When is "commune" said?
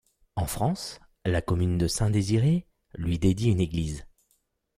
1.43-1.77